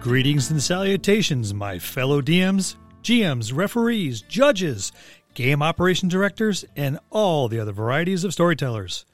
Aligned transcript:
Greetings 0.00 0.50
and 0.50 0.62
salutations, 0.62 1.52
my 1.52 1.78
fellow 1.78 2.22
DMs, 2.22 2.76
GMs, 3.02 3.54
referees, 3.54 4.22
judges, 4.22 4.92
game 5.34 5.62
operation 5.62 6.08
directors, 6.08 6.64
and 6.74 6.98
all 7.10 7.48
the 7.48 7.60
other 7.60 7.72
varieties 7.72 8.24
of 8.24 8.32
storytellers. 8.32 9.04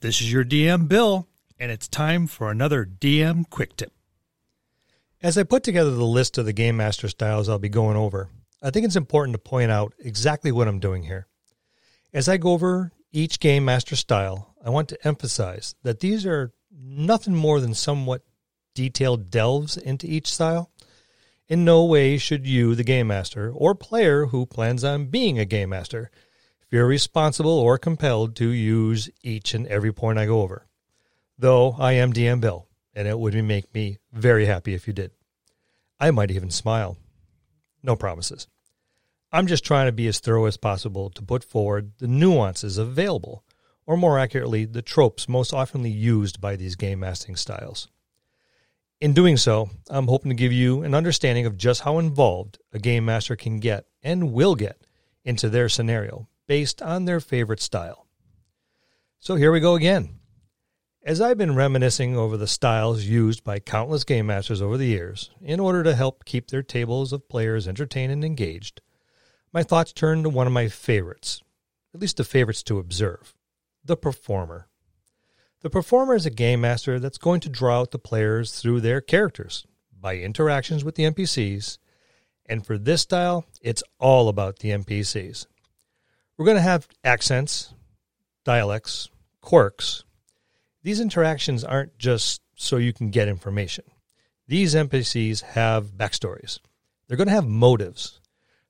This 0.00 0.20
is 0.20 0.30
your 0.30 0.44
DM, 0.44 0.88
Bill, 0.88 1.26
and 1.58 1.72
it's 1.72 1.88
time 1.88 2.26
for 2.26 2.50
another 2.50 2.84
DM 2.84 3.48
Quick 3.48 3.76
Tip. 3.76 3.92
As 5.22 5.38
I 5.38 5.42
put 5.42 5.62
together 5.62 5.92
the 5.92 6.04
list 6.04 6.36
of 6.36 6.44
the 6.44 6.52
Game 6.52 6.76
Master 6.76 7.08
styles 7.08 7.48
I'll 7.48 7.58
be 7.58 7.70
going 7.70 7.96
over, 7.96 8.28
I 8.62 8.68
think 8.68 8.84
it's 8.84 8.94
important 8.94 9.32
to 9.32 9.38
point 9.38 9.70
out 9.70 9.94
exactly 9.98 10.52
what 10.52 10.68
I'm 10.68 10.80
doing 10.80 11.04
here. 11.04 11.28
As 12.12 12.28
I 12.28 12.36
go 12.36 12.52
over 12.52 12.92
each 13.10 13.40
Game 13.40 13.64
Master 13.64 13.96
style, 13.96 14.54
I 14.62 14.68
want 14.68 14.90
to 14.90 15.08
emphasize 15.08 15.74
that 15.82 16.00
these 16.00 16.26
are 16.26 16.52
nothing 16.70 17.34
more 17.34 17.58
than 17.58 17.72
somewhat 17.72 18.20
detailed 18.76 19.30
delves 19.30 19.76
into 19.76 20.06
each 20.06 20.32
style. 20.32 20.70
In 21.48 21.64
no 21.64 21.84
way 21.84 22.18
should 22.18 22.46
you, 22.46 22.74
the 22.74 22.84
Game 22.84 23.06
Master, 23.06 23.50
or 23.50 23.74
player 23.74 24.26
who 24.26 24.44
plans 24.46 24.84
on 24.84 25.06
being 25.06 25.38
a 25.38 25.44
Game 25.44 25.70
Master, 25.70 26.10
feel 26.68 26.84
responsible 26.84 27.58
or 27.58 27.78
compelled 27.78 28.36
to 28.36 28.48
use 28.50 29.08
each 29.22 29.54
and 29.54 29.66
every 29.68 29.92
point 29.92 30.18
I 30.18 30.26
go 30.26 30.42
over. 30.42 30.66
Though 31.38 31.74
I 31.78 31.92
am 31.92 32.12
DM 32.12 32.40
Bill, 32.40 32.68
and 32.94 33.08
it 33.08 33.18
would 33.18 33.34
make 33.42 33.72
me 33.74 33.98
very 34.12 34.44
happy 34.44 34.74
if 34.74 34.86
you 34.86 34.92
did. 34.92 35.12
I 35.98 36.10
might 36.10 36.30
even 36.30 36.50
smile. 36.50 36.98
No 37.82 37.96
promises. 37.96 38.46
I'm 39.32 39.46
just 39.46 39.64
trying 39.64 39.86
to 39.86 39.92
be 39.92 40.06
as 40.06 40.20
thorough 40.20 40.44
as 40.44 40.56
possible 40.56 41.08
to 41.10 41.22
put 41.22 41.42
forward 41.42 41.92
the 41.98 42.08
nuances 42.08 42.76
available, 42.76 43.44
or 43.86 43.96
more 43.96 44.18
accurately, 44.18 44.64
the 44.64 44.82
tropes 44.82 45.28
most 45.28 45.52
oftenly 45.52 45.94
used 45.94 46.40
by 46.40 46.56
these 46.56 46.76
game 46.76 47.00
mastering 47.00 47.36
styles. 47.36 47.88
In 48.98 49.12
doing 49.12 49.36
so, 49.36 49.68
I'm 49.90 50.06
hoping 50.06 50.30
to 50.30 50.34
give 50.34 50.52
you 50.52 50.82
an 50.82 50.94
understanding 50.94 51.44
of 51.44 51.58
just 51.58 51.82
how 51.82 51.98
involved 51.98 52.58
a 52.72 52.78
game 52.78 53.04
master 53.04 53.36
can 53.36 53.60
get 53.60 53.84
and 54.02 54.32
will 54.32 54.54
get 54.54 54.86
into 55.22 55.50
their 55.50 55.68
scenario 55.68 56.28
based 56.46 56.80
on 56.80 57.04
their 57.04 57.20
favorite 57.20 57.60
style. 57.60 58.06
So 59.18 59.34
here 59.34 59.52
we 59.52 59.60
go 59.60 59.74
again. 59.74 60.20
As 61.02 61.20
I've 61.20 61.36
been 61.36 61.54
reminiscing 61.54 62.16
over 62.16 62.38
the 62.38 62.46
styles 62.46 63.04
used 63.04 63.44
by 63.44 63.58
countless 63.58 64.02
game 64.02 64.26
masters 64.26 64.62
over 64.62 64.78
the 64.78 64.86
years 64.86 65.30
in 65.42 65.60
order 65.60 65.82
to 65.82 65.94
help 65.94 66.24
keep 66.24 66.48
their 66.48 66.62
tables 66.62 67.12
of 67.12 67.28
players 67.28 67.68
entertained 67.68 68.12
and 68.12 68.24
engaged, 68.24 68.80
my 69.52 69.62
thoughts 69.62 69.92
turn 69.92 70.22
to 70.22 70.30
one 70.30 70.46
of 70.46 70.52
my 70.54 70.68
favorites, 70.68 71.42
at 71.94 72.00
least 72.00 72.16
the 72.16 72.24
favorites 72.24 72.62
to 72.64 72.78
observe 72.78 73.34
the 73.84 73.96
performer. 73.96 74.68
The 75.66 75.70
performer 75.70 76.14
is 76.14 76.26
a 76.26 76.30
game 76.30 76.60
master 76.60 77.00
that's 77.00 77.18
going 77.18 77.40
to 77.40 77.48
draw 77.48 77.80
out 77.80 77.90
the 77.90 77.98
players 77.98 78.60
through 78.60 78.82
their 78.82 79.00
characters 79.00 79.66
by 80.00 80.14
interactions 80.18 80.84
with 80.84 80.94
the 80.94 81.02
NPCs. 81.02 81.78
And 82.48 82.64
for 82.64 82.78
this 82.78 83.02
style, 83.02 83.46
it's 83.60 83.82
all 83.98 84.28
about 84.28 84.60
the 84.60 84.70
NPCs. 84.70 85.46
We're 86.38 86.44
going 86.44 86.56
to 86.56 86.62
have 86.62 86.86
accents, 87.02 87.74
dialects, 88.44 89.08
quirks. 89.40 90.04
These 90.84 91.00
interactions 91.00 91.64
aren't 91.64 91.98
just 91.98 92.42
so 92.54 92.76
you 92.76 92.92
can 92.92 93.10
get 93.10 93.26
information. 93.26 93.86
These 94.46 94.76
NPCs 94.76 95.42
have 95.42 95.96
backstories. 95.96 96.60
They're 97.08 97.16
going 97.16 97.26
to 97.26 97.34
have 97.34 97.48
motives. 97.48 98.20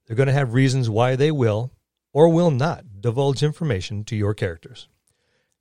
They're 0.06 0.16
going 0.16 0.28
to 0.28 0.32
have 0.32 0.54
reasons 0.54 0.88
why 0.88 1.14
they 1.14 1.30
will 1.30 1.72
or 2.14 2.30
will 2.30 2.50
not 2.50 3.02
divulge 3.02 3.42
information 3.42 4.02
to 4.04 4.16
your 4.16 4.32
characters 4.32 4.88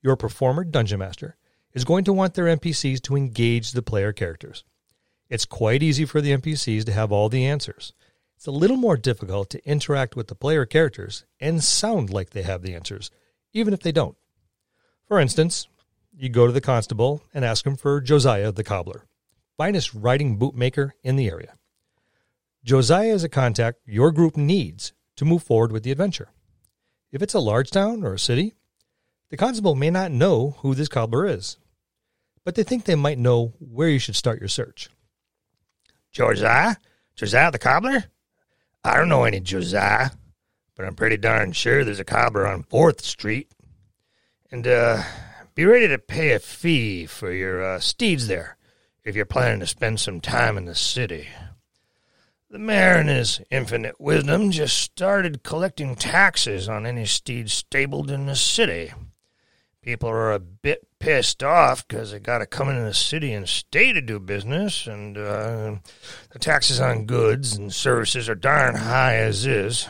your 0.06 0.16
performer 0.16 0.64
dungeon 0.64 1.00
master 1.00 1.36
is 1.74 1.84
going 1.84 2.04
to 2.04 2.14
want 2.14 2.36
their 2.36 2.46
NPCs 2.46 3.02
to 3.02 3.16
engage 3.16 3.72
the 3.72 3.82
player 3.82 4.14
characters. 4.14 4.64
It's 5.30 5.46
quite 5.46 5.82
easy 5.82 6.06
for 6.06 6.22
the 6.22 6.38
NPCs 6.38 6.86
to 6.86 6.94
have 6.94 7.12
all 7.12 7.28
the 7.28 7.44
answers. 7.44 7.92
It's 8.38 8.46
a 8.46 8.52
little 8.52 8.78
more 8.78 8.98
difficult 8.98 9.50
to 9.50 9.68
interact 9.68 10.16
with 10.16 10.28
the 10.28 10.36
player 10.36 10.64
characters 10.68 11.26
and 11.40 11.64
sound 11.64 12.12
like 12.12 12.30
they 12.30 12.44
have 12.44 12.62
the 12.62 12.76
answers, 12.76 13.10
even 13.52 13.74
if 13.74 13.80
they 13.80 13.92
don't. 13.92 14.16
For 15.08 15.20
instance, 15.20 15.68
you 16.16 16.30
go 16.30 16.46
to 16.46 16.54
the 16.54 16.62
constable 16.62 17.24
and 17.34 17.44
ask 17.44 17.66
him 17.66 17.76
for 17.76 18.00
Josiah 18.00 18.52
the 18.52 18.64
cobbler, 18.64 19.08
finest 19.58 19.92
riding 19.96 20.38
bootmaker 20.38 20.92
in 21.04 21.16
the 21.16 21.28
area. 21.28 21.56
Josiah 22.64 23.14
is 23.14 23.24
a 23.24 23.30
contact 23.30 23.80
your 23.88 24.12
group 24.12 24.38
needs 24.38 24.94
to 25.16 25.26
move 25.26 25.42
forward 25.42 25.72
with 25.72 25.82
the 25.82 25.92
adventure. 25.92 26.30
If 27.12 27.24
it's 27.24 27.34
a 27.34 27.40
large 27.40 27.72
town 27.72 28.04
or 28.04 28.14
a 28.14 28.20
city, 28.20 28.54
the 29.30 29.38
constable 29.38 29.76
may 29.76 29.90
not 29.90 30.12
know 30.12 30.56
who 30.60 30.76
this 30.76 30.88
cobbler 30.88 31.26
is, 31.26 31.58
but 32.44 32.56
they 32.56 32.64
think 32.64 32.86
they 32.86 32.96
might 32.96 33.18
know 33.18 33.54
where 33.60 33.90
you 33.90 34.00
should 34.00 34.16
start 34.16 34.40
your 34.40 34.50
search. 34.50 34.90
Josiah? 36.12 36.76
Josiah 37.16 37.52
the 37.52 37.60
cobbler? 37.60 38.06
I 38.84 38.98
don't 38.98 39.10
know 39.10 39.24
any 39.24 39.40
Josiah, 39.40 40.12
but 40.76 40.86
I'm 40.86 40.96
pretty 40.96 41.18
darn 41.18 41.54
sure 41.54 41.84
there's 41.84 42.00
a 42.00 42.06
cobbler 42.06 42.46
on 42.46 42.64
4th 42.64 43.02
Street. 43.02 43.52
And, 44.52 44.68
uh, 44.68 45.02
be 45.56 45.66
ready 45.66 45.88
to 45.88 45.98
pay 45.98 46.34
a 46.34 46.40
fee 46.40 47.06
for 47.06 47.32
your 47.32 47.64
uh, 47.64 47.80
steeds 47.80 48.28
there 48.28 48.58
if 49.06 49.16
you're 49.16 49.26
planning 49.26 49.62
to 49.62 49.68
spend 49.68 50.02
some 50.02 50.20
time 50.20 50.58
in 50.58 50.66
the 50.66 50.76
city. 50.76 51.30
The 52.50 52.60
mayor, 52.60 53.00
in 53.00 53.08
his 53.08 53.42
infinite 53.50 54.00
wisdom, 54.00 54.52
just 54.52 54.78
started 54.78 55.44
collecting 55.44 55.96
taxes 55.96 56.68
on 56.68 56.86
any 56.86 57.06
steeds 57.06 57.54
stabled 57.54 58.12
in 58.12 58.26
the 58.26 58.36
city 58.36 58.92
people 59.86 60.10
are 60.10 60.34
a 60.34 60.40
bit 60.40 60.88
pissed 60.98 61.44
off 61.44 61.88
because 61.88 62.12
they 62.12 62.20
got 62.20 62.40
to 62.40 62.48
come 62.48 62.70
into 62.70 62.82
the 62.82 62.94
city 62.94 63.32
and 63.32 63.48
stay 63.48 63.94
to 63.94 64.02
do 64.02 64.20
business, 64.20 64.88
and 64.88 65.16
uh, 65.16 65.76
the 66.32 66.40
taxes 66.40 66.82
on 66.82 67.06
goods 67.06 67.56
and 67.56 67.72
services 67.72 68.28
are 68.28 68.36
darn 68.36 68.76
high 68.76 69.16
as 69.16 69.46
is. 69.46 69.88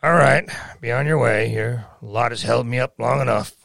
All 0.00 0.14
right, 0.14 0.48
be 0.80 0.92
on 0.92 1.06
your 1.06 1.18
way. 1.18 1.48
here. 1.48 1.86
Your 2.00 2.10
lot 2.10 2.30
has 2.30 2.42
held 2.42 2.66
me 2.66 2.78
up 2.78 2.94
long 2.98 3.20
enough. 3.20 3.56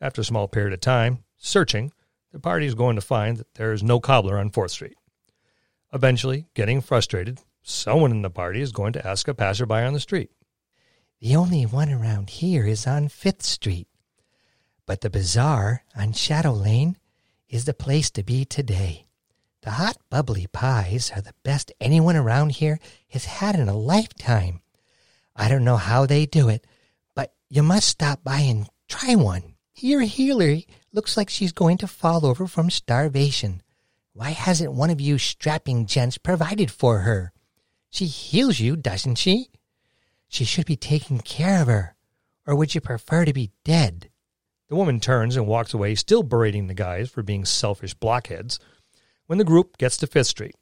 After 0.00 0.20
a 0.20 0.24
small 0.24 0.46
period 0.46 0.72
of 0.72 0.80
time, 0.80 1.24
searching, 1.36 1.92
the 2.32 2.38
party 2.38 2.66
is 2.66 2.74
going 2.74 2.94
to 2.94 3.02
find 3.02 3.38
that 3.38 3.54
there 3.54 3.72
is 3.72 3.82
no 3.82 3.98
cobbler 3.98 4.38
on 4.38 4.50
4th 4.50 4.70
Street. 4.70 4.96
Eventually, 5.92 6.46
getting 6.54 6.80
frustrated, 6.80 7.40
someone 7.62 8.12
in 8.12 8.22
the 8.22 8.30
party 8.30 8.60
is 8.60 8.70
going 8.70 8.92
to 8.92 9.06
ask 9.06 9.26
a 9.26 9.34
passerby 9.34 9.74
on 9.74 9.92
the 9.92 10.00
street. 10.00 10.30
The 11.20 11.34
only 11.34 11.64
one 11.64 11.90
around 11.90 12.30
here 12.30 12.66
is 12.66 12.86
on 12.86 13.08
Fifth 13.08 13.42
Street. 13.42 13.88
But 14.86 15.00
the 15.00 15.10
bazaar 15.10 15.84
on 15.96 16.12
Shadow 16.12 16.52
Lane 16.52 16.98
is 17.48 17.64
the 17.64 17.74
place 17.74 18.10
to 18.10 18.22
be 18.22 18.44
today. 18.44 19.06
The 19.62 19.72
hot, 19.72 19.96
bubbly 20.10 20.46
pies 20.46 21.10
are 21.14 21.22
the 21.22 21.34
best 21.42 21.72
anyone 21.80 22.16
around 22.16 22.50
here 22.50 22.78
has 23.08 23.24
had 23.24 23.54
in 23.54 23.68
a 23.68 23.76
lifetime. 23.76 24.60
I 25.34 25.48
don't 25.48 25.64
know 25.64 25.78
how 25.78 26.04
they 26.04 26.26
do 26.26 26.50
it, 26.50 26.66
but 27.14 27.32
you 27.48 27.62
must 27.62 27.88
stop 27.88 28.22
by 28.22 28.40
and 28.40 28.68
try 28.88 29.14
one. 29.14 29.54
Your 29.76 30.02
healer 30.02 30.58
looks 30.92 31.16
like 31.16 31.30
she's 31.30 31.52
going 31.52 31.78
to 31.78 31.88
fall 31.88 32.26
over 32.26 32.46
from 32.46 32.68
starvation. 32.68 33.62
Why 34.12 34.30
hasn't 34.30 34.72
one 34.72 34.90
of 34.90 35.00
you 35.00 35.16
strapping 35.16 35.86
gents 35.86 36.18
provided 36.18 36.70
for 36.70 37.00
her? 37.00 37.32
She 37.90 38.04
heals 38.04 38.60
you, 38.60 38.76
doesn't 38.76 39.16
she? 39.16 39.48
She 40.28 40.44
should 40.44 40.66
be 40.66 40.76
taking 40.76 41.20
care 41.20 41.62
of 41.62 41.68
her. 41.68 41.96
Or 42.46 42.54
would 42.54 42.74
you 42.74 42.80
prefer 42.80 43.24
to 43.24 43.32
be 43.32 43.50
dead? 43.64 44.10
The 44.74 44.78
woman 44.78 44.98
turns 44.98 45.36
and 45.36 45.46
walks 45.46 45.72
away, 45.72 45.94
still 45.94 46.24
berating 46.24 46.66
the 46.66 46.74
guys 46.74 47.08
for 47.08 47.22
being 47.22 47.44
selfish 47.44 47.94
blockheads. 47.94 48.58
When 49.26 49.38
the 49.38 49.44
group 49.44 49.78
gets 49.78 49.96
to 49.98 50.08
Fifth 50.08 50.26
Street, 50.26 50.56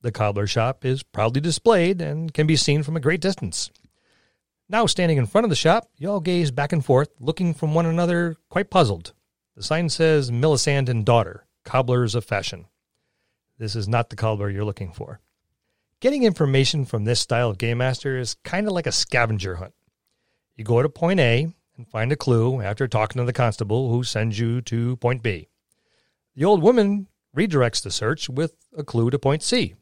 the 0.00 0.10
cobbler 0.10 0.46
shop 0.46 0.82
is 0.82 1.02
proudly 1.02 1.42
displayed 1.42 2.00
and 2.00 2.32
can 2.32 2.46
be 2.46 2.56
seen 2.56 2.82
from 2.82 2.96
a 2.96 3.00
great 3.00 3.20
distance. 3.20 3.70
Now, 4.70 4.86
standing 4.86 5.18
in 5.18 5.26
front 5.26 5.44
of 5.44 5.50
the 5.50 5.56
shop, 5.56 5.90
you 5.98 6.10
all 6.10 6.20
gaze 6.20 6.50
back 6.50 6.72
and 6.72 6.82
forth, 6.82 7.10
looking 7.20 7.52
from 7.52 7.74
one 7.74 7.84
another, 7.84 8.38
quite 8.48 8.70
puzzled. 8.70 9.12
The 9.56 9.62
sign 9.62 9.90
says 9.90 10.32
Millicent 10.32 10.88
and 10.88 11.04
Daughter, 11.04 11.44
Cobblers 11.66 12.14
of 12.14 12.24
Fashion. 12.24 12.64
This 13.58 13.76
is 13.76 13.86
not 13.86 14.08
the 14.08 14.16
cobbler 14.16 14.48
you're 14.48 14.64
looking 14.64 14.90
for. 14.90 15.20
Getting 16.00 16.22
information 16.22 16.86
from 16.86 17.04
this 17.04 17.20
style 17.20 17.50
of 17.50 17.58
game 17.58 17.76
master 17.76 18.16
is 18.16 18.36
kind 18.42 18.66
of 18.66 18.72
like 18.72 18.86
a 18.86 18.90
scavenger 18.90 19.56
hunt. 19.56 19.74
You 20.56 20.64
go 20.64 20.80
to 20.80 20.88
point 20.88 21.20
A, 21.20 21.52
and 21.80 21.88
find 21.88 22.12
a 22.12 22.16
clue 22.16 22.60
after 22.60 22.86
talking 22.86 23.20
to 23.20 23.24
the 23.24 23.32
constable 23.32 23.90
who 23.90 24.04
sends 24.04 24.38
you 24.38 24.60
to 24.60 24.96
point 24.96 25.22
B. 25.22 25.48
The 26.36 26.44
old 26.44 26.62
woman 26.62 27.08
redirects 27.34 27.82
the 27.82 27.90
search 27.90 28.28
with 28.28 28.54
a 28.76 28.84
clue 28.84 29.08
to 29.08 29.18
point 29.18 29.42
C. 29.42 29.76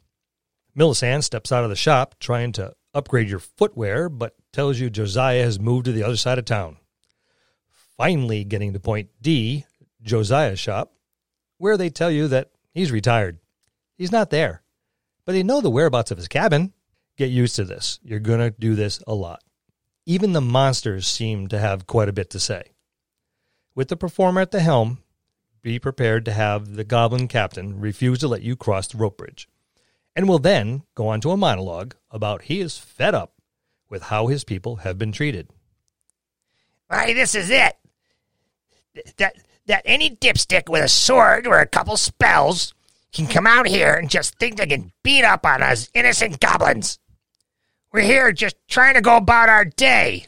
Millicent 0.76 1.24
steps 1.24 1.50
out 1.50 1.64
of 1.64 1.70
the 1.70 1.76
shop 1.76 2.14
trying 2.20 2.52
to 2.52 2.72
upgrade 2.94 3.28
your 3.28 3.40
footwear, 3.40 4.08
but 4.08 4.36
tells 4.52 4.78
you 4.78 4.90
Josiah 4.90 5.42
has 5.42 5.58
moved 5.58 5.86
to 5.86 5.92
the 5.92 6.04
other 6.04 6.16
side 6.16 6.38
of 6.38 6.44
town. 6.44 6.76
Finally, 7.96 8.44
getting 8.44 8.72
to 8.74 8.80
point 8.80 9.08
D, 9.20 9.64
Josiah's 10.00 10.60
shop, 10.60 10.92
where 11.56 11.76
they 11.76 11.90
tell 11.90 12.12
you 12.12 12.28
that 12.28 12.52
he's 12.72 12.92
retired. 12.92 13.40
He's 13.96 14.12
not 14.12 14.30
there, 14.30 14.62
but 15.24 15.32
they 15.32 15.42
know 15.42 15.60
the 15.60 15.70
whereabouts 15.70 16.12
of 16.12 16.18
his 16.18 16.28
cabin. 16.28 16.72
Get 17.16 17.30
used 17.30 17.56
to 17.56 17.64
this. 17.64 17.98
You're 18.04 18.20
going 18.20 18.38
to 18.38 18.50
do 18.50 18.76
this 18.76 19.02
a 19.04 19.14
lot. 19.14 19.42
Even 20.08 20.32
the 20.32 20.40
monsters 20.40 21.06
seem 21.06 21.48
to 21.48 21.58
have 21.58 21.86
quite 21.86 22.08
a 22.08 22.14
bit 22.14 22.30
to 22.30 22.40
say. 22.40 22.72
With 23.74 23.88
the 23.88 23.96
performer 23.96 24.40
at 24.40 24.52
the 24.52 24.60
helm, 24.60 25.02
be 25.60 25.78
prepared 25.78 26.24
to 26.24 26.32
have 26.32 26.76
the 26.76 26.82
goblin 26.82 27.28
captain 27.28 27.78
refuse 27.78 28.20
to 28.20 28.28
let 28.28 28.40
you 28.40 28.56
cross 28.56 28.88
the 28.88 28.96
rope 28.96 29.18
bridge, 29.18 29.50
and 30.16 30.26
will 30.26 30.38
then 30.38 30.82
go 30.94 31.08
on 31.08 31.20
to 31.20 31.30
a 31.30 31.36
monologue 31.36 31.94
about 32.10 32.44
he 32.44 32.60
is 32.60 32.78
fed 32.78 33.14
up 33.14 33.34
with 33.90 34.04
how 34.04 34.28
his 34.28 34.44
people 34.44 34.76
have 34.76 34.96
been 34.96 35.12
treated. 35.12 35.50
Why, 36.86 37.12
this 37.12 37.34
is 37.34 37.50
it. 37.50 37.76
That 39.18 39.36
that 39.66 39.82
any 39.84 40.16
dipstick 40.16 40.70
with 40.70 40.82
a 40.82 40.88
sword 40.88 41.46
or 41.46 41.60
a 41.60 41.66
couple 41.66 41.98
spells 41.98 42.72
can 43.12 43.26
come 43.26 43.46
out 43.46 43.66
here 43.66 43.92
and 43.92 44.08
just 44.08 44.38
think 44.38 44.56
they 44.56 44.66
can 44.66 44.90
beat 45.02 45.24
up 45.24 45.44
on 45.44 45.62
us 45.62 45.90
innocent 45.92 46.40
goblins. 46.40 46.98
We're 47.92 48.02
here 48.02 48.32
just 48.32 48.56
trying 48.68 48.94
to 48.94 49.00
go 49.00 49.16
about 49.16 49.48
our 49.48 49.64
day. 49.64 50.26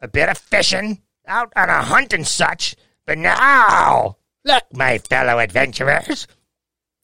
A 0.00 0.08
bit 0.08 0.28
of 0.28 0.38
fishing, 0.38 1.02
out 1.26 1.52
on 1.54 1.68
a 1.68 1.82
hunt 1.82 2.12
and 2.12 2.26
such, 2.26 2.74
but 3.06 3.18
now, 3.18 4.16
look, 4.44 4.64
my 4.72 4.98
fellow 4.98 5.38
adventurers, 5.38 6.26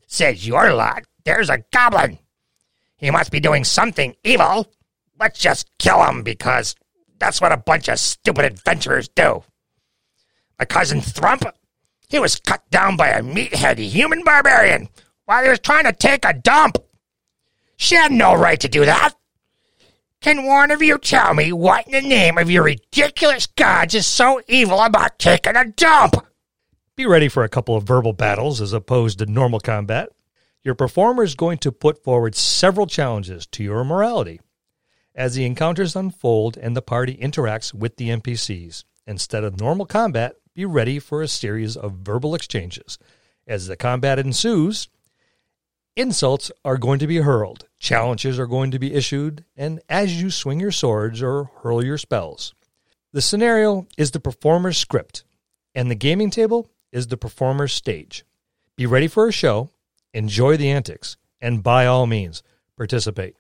says 0.06 0.46
your 0.46 0.72
lot, 0.72 1.05
there's 1.25 1.50
a 1.50 1.62
goblin. 1.72 2.19
He 2.96 3.10
must 3.10 3.31
be 3.31 3.38
doing 3.38 3.64
something 3.64 4.16
evil. 4.25 4.72
Let's 5.20 5.38
just 5.38 5.70
kill 5.78 6.02
him 6.05 6.22
because 6.22 6.75
that's 7.19 7.40
what 7.40 7.52
a 7.52 7.56
bunch 7.58 7.88
of 7.88 7.99
stupid 7.99 8.44
adventurers 8.44 9.08
do. 9.08 9.44
My 10.58 10.64
cousin 10.64 11.00
Thrump, 11.00 11.52
he 12.08 12.19
was 12.19 12.40
cut 12.40 12.69
down 12.70 12.96
by 12.96 13.08
a 13.08 13.22
meathead 13.22 13.78
human 13.78 14.25
barbarian 14.25 14.88
while 15.26 15.44
he 15.44 15.50
was 15.50 15.61
trying 15.61 15.84
to 15.84 15.93
take 15.93 16.25
a 16.25 16.32
dump. 16.32 16.78
She 17.76 17.94
had 17.94 18.11
no 18.11 18.34
right 18.34 18.58
to 18.61 18.69
do 18.69 18.84
that. 18.87 19.14
Can 20.20 20.46
one 20.46 20.72
of 20.72 20.82
you 20.82 20.98
tell 20.98 21.32
me 21.32 21.52
what 21.52 21.86
in 21.86 21.92
the 21.92 22.08
name 22.08 22.38
of 22.38 22.50
your 22.50 22.64
ridiculous 22.64 23.46
gods 23.46 23.94
is 23.94 24.04
so 24.04 24.42
evil 24.48 24.80
about 24.80 25.20
taking 25.20 25.54
a 25.54 25.64
dump? 25.64 26.16
Be 26.96 27.06
ready 27.06 27.28
for 27.28 27.44
a 27.44 27.48
couple 27.48 27.76
of 27.76 27.84
verbal 27.84 28.12
battles 28.12 28.60
as 28.60 28.72
opposed 28.72 29.20
to 29.20 29.26
normal 29.26 29.60
combat. 29.60 30.08
Your 30.64 30.74
performer 30.74 31.22
is 31.22 31.36
going 31.36 31.58
to 31.58 31.70
put 31.70 32.02
forward 32.02 32.34
several 32.34 32.88
challenges 32.88 33.46
to 33.46 33.62
your 33.62 33.84
morality 33.84 34.40
as 35.14 35.36
the 35.36 35.44
encounters 35.44 35.94
unfold 35.94 36.56
and 36.56 36.76
the 36.76 36.82
party 36.82 37.16
interacts 37.16 37.72
with 37.72 37.96
the 37.96 38.08
NPCs. 38.08 38.82
Instead 39.06 39.44
of 39.44 39.60
normal 39.60 39.86
combat, 39.86 40.34
be 40.52 40.64
ready 40.64 40.98
for 40.98 41.22
a 41.22 41.28
series 41.28 41.76
of 41.76 41.92
verbal 41.92 42.34
exchanges. 42.34 42.98
As 43.46 43.68
the 43.68 43.76
combat 43.76 44.18
ensues, 44.18 44.88
insults 45.96 46.50
are 46.64 46.79
going 46.79 46.99
to 46.99 47.06
be 47.06 47.19
hurled, 47.19 47.67
challenges 47.79 48.38
are 48.38 48.46
going 48.46 48.70
to 48.70 48.79
be 48.79 48.94
issued, 48.94 49.44
and 49.56 49.81
as 49.88 50.20
you 50.20 50.31
swing 50.31 50.61
your 50.61 50.73
swords 50.73 51.23
or 51.23 51.50
hurl 51.62 51.85
your 51.85 51.99
spells. 51.99 52.55
The 53.12 53.23
scenario 53.23 53.87
is 53.96 54.11
the 54.11 54.20
performer's 54.20 54.79
script, 54.79 55.25
and 55.75 55.90
the 55.90 55.94
gaming 55.94 56.31
table 56.31 56.70
is 56.93 57.06
the 57.06 57.17
performer's 57.17 57.73
stage. 57.73 58.25
Be 58.76 58.87
ready 58.87 59.08
for 59.08 59.26
a 59.26 59.32
show, 59.32 59.70
enjoy 60.12 60.56
the 60.56 60.70
antics, 60.70 61.17
and 61.40 61.62
by 61.62 61.87
all 61.87 62.06
means, 62.06 62.43
participate. 62.76 63.35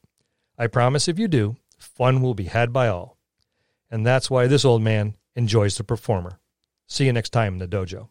I 0.58 0.66
promise 0.66 1.08
if 1.08 1.18
you 1.18 1.28
do, 1.28 1.56
fun 1.78 2.22
will 2.22 2.34
be 2.34 2.44
had 2.44 2.72
by 2.72 2.88
all. 2.88 3.16
And 3.90 4.06
that's 4.06 4.30
why 4.30 4.46
this 4.46 4.64
old 4.64 4.82
man 4.82 5.16
enjoys 5.34 5.76
the 5.76 5.84
performer. 5.84 6.40
See 6.86 7.06
you 7.06 7.12
next 7.12 7.30
time 7.30 7.54
in 7.54 7.58
the 7.58 7.68
dojo. 7.68 8.08